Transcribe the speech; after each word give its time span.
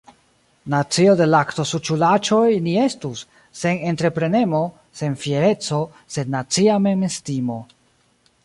Nacio 0.73 1.11
de 1.19 1.27
laktosuĉulaĉoj 1.33 2.47
ni 2.69 2.73
estus, 2.85 3.21
sen 3.61 3.83
entreprenemo, 3.93 4.63
sen 5.03 5.21
fiereco, 5.27 5.83
sen 6.17 6.35
nacia 6.39 6.83
memestimo. 6.89 7.61